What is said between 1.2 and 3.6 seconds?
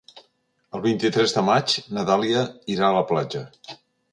de maig na Dàlia irà a la platja.